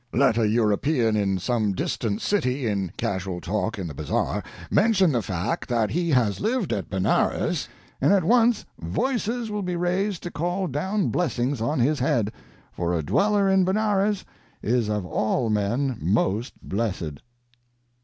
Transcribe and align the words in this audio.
Let 0.13 0.35
a 0.39 0.47
European 0.47 1.15
in 1.15 1.37
some 1.37 1.73
distant 1.73 2.23
city 2.23 2.65
in 2.65 2.91
casual 2.97 3.39
talk 3.39 3.77
in 3.77 3.85
the 3.85 3.93
bazar 3.93 4.41
mention 4.71 5.11
the 5.11 5.21
fact 5.21 5.69
that 5.69 5.91
he 5.91 6.09
has 6.09 6.39
lived 6.39 6.73
at 6.73 6.89
Benares, 6.89 7.69
and 8.01 8.11
at 8.11 8.23
once 8.23 8.65
voices 8.79 9.51
will 9.51 9.61
be 9.61 9.75
raised 9.75 10.23
to 10.23 10.31
call 10.31 10.65
down 10.65 11.09
blessings 11.09 11.61
on 11.61 11.77
his 11.79 11.99
head, 11.99 12.31
for 12.71 12.95
a 12.97 13.03
dweller 13.03 13.47
in 13.47 13.63
Benares 13.63 14.25
is 14.63 14.89
of 14.89 15.05
all 15.05 15.51
men 15.51 15.99
most 16.01 16.59
blessed." 16.67 17.21